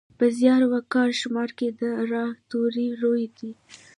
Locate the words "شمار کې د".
1.21-1.81